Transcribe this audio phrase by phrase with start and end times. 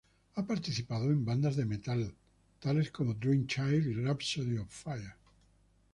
[0.33, 2.15] Ha participado en bandas de metal
[2.59, 5.13] tales como Dream Child y Rhapsody Of Fire.